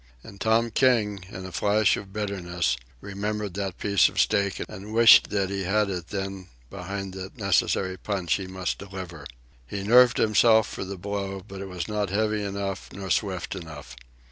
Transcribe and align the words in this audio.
And 0.23 0.41
Tom 0.41 0.71
King, 0.71 1.25
in 1.29 1.45
a 1.45 1.51
flash 1.51 1.95
of 1.95 2.11
bitterness, 2.11 2.75
remembered 3.01 3.53
the 3.53 3.71
piece 3.77 4.09
of 4.09 4.19
steak 4.19 4.59
and 4.67 4.93
wished 4.95 5.29
that 5.29 5.51
he 5.51 5.61
had 5.65 5.91
it 5.91 6.07
then 6.07 6.47
behind 6.71 7.13
that 7.13 7.37
necessary 7.37 7.97
punch 7.97 8.33
he 8.33 8.47
must 8.47 8.79
deliver. 8.79 9.27
He 9.67 9.83
nerved 9.83 10.17
himself 10.17 10.67
for 10.67 10.83
the 10.85 10.97
blow, 10.97 11.43
but 11.47 11.61
it 11.61 11.69
was 11.69 11.87
not 11.87 12.09
heavy 12.09 12.43
enough 12.43 12.89
nor 12.91 13.11
swift 13.11 13.53
enough. 13.53 13.95